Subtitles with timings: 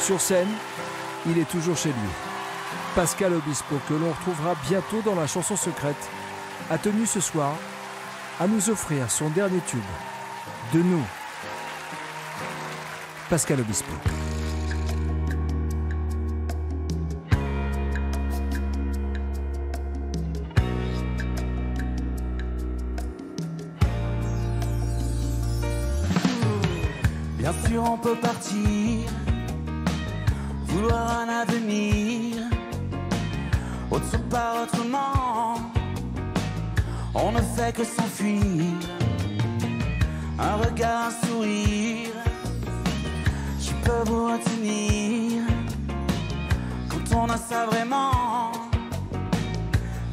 [0.00, 0.48] Sur scène,
[1.26, 2.08] il est toujours chez lui.
[2.94, 6.08] Pascal Obispo, que l'on retrouvera bientôt dans la chanson secrète,
[6.70, 7.54] a tenu ce soir
[8.40, 9.80] à nous offrir son dernier tube.
[10.72, 11.04] De nous.
[13.30, 13.92] Pascal Obispo.
[27.38, 29.08] Bien sûr, on peut partir,
[30.68, 32.36] vouloir un avenir,
[33.90, 35.54] autre part autrement.
[37.14, 38.42] On ne fait que s'enfuir,
[40.38, 42.14] un regard, un sourire.
[43.60, 45.42] Je peux vous retenir
[46.88, 48.52] quand on a ça vraiment.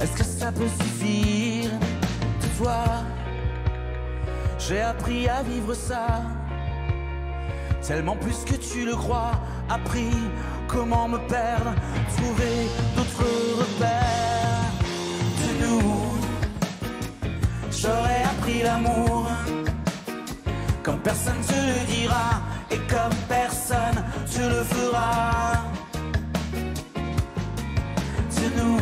[0.00, 1.70] Est-ce que ça peut suffire?
[2.58, 2.84] Toi?
[4.58, 6.22] J'ai appris à vivre ça.
[7.86, 9.32] Tellement plus que tu le crois,
[9.68, 10.08] appris
[10.68, 11.74] comment me perdre,
[12.16, 12.66] trouver
[12.96, 14.72] d'autres repères.
[15.42, 16.18] De nous,
[17.70, 19.26] j'aurais appris l'amour,
[20.82, 22.40] comme personne te le dira,
[22.70, 25.52] et comme personne te le fera.
[28.38, 28.80] De nous,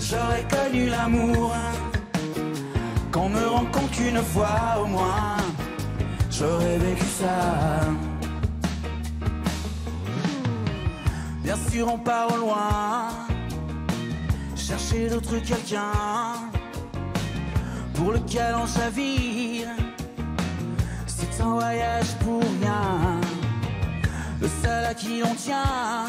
[0.00, 1.54] j'aurais connu l'amour,
[3.12, 5.36] qu'on me rencontre qu'une fois au moins
[6.38, 7.80] j'aurais vécu ça.
[11.42, 13.08] Bien sûr, on part au loin,
[14.56, 15.92] chercher d'autres quelqu'un
[17.94, 19.68] pour lequel on chavire.
[21.06, 23.20] C'est un voyage pour rien,
[24.40, 26.06] le seul à qui on tient,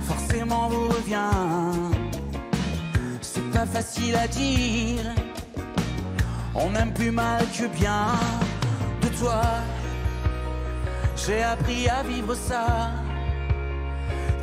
[0.00, 2.00] forcément vous revient.
[3.20, 5.14] C'est pas facile à dire,
[6.54, 8.08] on aime plus mal que bien
[9.18, 9.42] toi.
[11.16, 12.90] J'ai appris à vivre ça,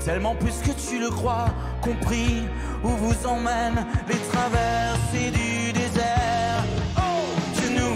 [0.04, 1.46] tellement plus que tu le crois,
[1.82, 2.44] compris
[2.84, 6.64] où vous emmènent les traversées du désert.
[6.98, 7.26] Oh,
[7.62, 7.96] de nous,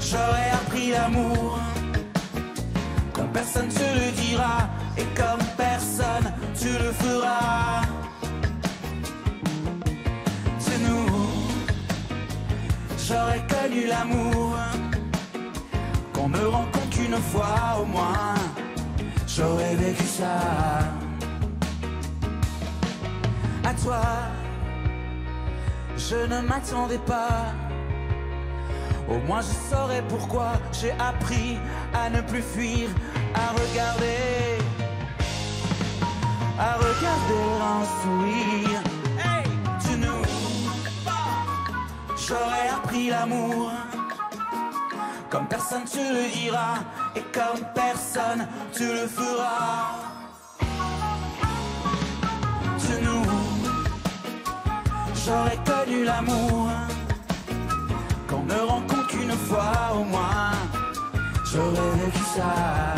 [0.00, 1.58] j'aurais appris l'amour,
[3.12, 7.82] comme personne te le dira, et comme personne tu le feras.
[13.06, 14.56] J'aurais connu l'amour
[16.12, 18.34] qu'on me rencontre qu'une fois au moins.
[19.26, 20.38] J'aurais vécu ça.
[23.64, 24.02] À toi
[25.96, 27.52] je ne m'attendais pas.
[29.08, 31.58] Au moins je saurais pourquoi j'ai appris
[31.94, 32.88] à ne plus fuir
[33.34, 34.65] à regarder
[42.28, 43.70] J'aurais appris l'amour
[45.30, 46.74] comme personne te le dira
[47.14, 49.94] et comme personne tu le feras.
[52.88, 53.24] De nous,
[55.24, 56.68] j'aurais connu l'amour
[58.28, 60.50] qu'on me rencontre qu'une fois au moins.
[61.44, 62.95] J'aurais vécu ça.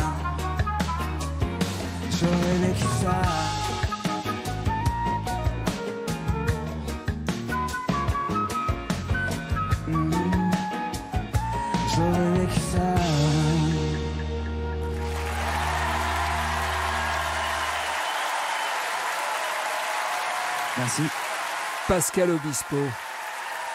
[20.78, 21.03] Merci.
[21.88, 22.76] Pascal Obispo,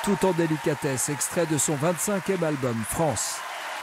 [0.03, 3.39] tout en délicatesse, extrait de son 25e album France.